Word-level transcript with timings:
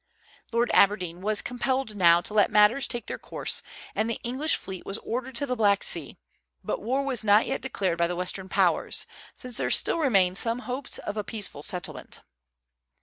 Lord 0.51 0.71
Aberdeen 0.73 1.21
was 1.21 1.43
compelled 1.43 1.95
now 1.95 2.21
to 2.21 2.33
let 2.33 2.49
matters 2.49 2.87
take 2.87 3.05
their 3.05 3.19
course, 3.19 3.61
and 3.93 4.09
the 4.09 4.19
English 4.23 4.55
fleet 4.55 4.83
was 4.83 4.97
ordered 4.97 5.35
to 5.35 5.45
the 5.45 5.55
Black 5.55 5.83
Sea; 5.83 6.17
but 6.63 6.81
war 6.81 7.03
was 7.05 7.23
not 7.23 7.45
yet 7.45 7.61
declared 7.61 7.99
by 7.99 8.07
the 8.07 8.15
Western 8.15 8.49
Powers, 8.49 9.05
since 9.35 9.57
there 9.57 9.69
still 9.69 9.99
remained 9.99 10.39
some 10.39 10.57
hopes 10.65 10.97
of 10.97 11.17
a 11.17 11.23
peaceful 11.23 11.61
settlement. 11.61 12.21